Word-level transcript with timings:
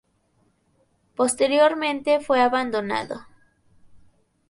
Posteriormente 1.13 2.21
fue 2.21 2.41
abandonado. 2.41 3.21